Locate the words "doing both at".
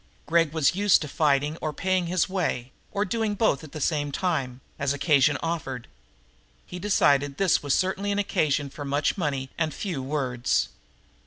3.05-3.71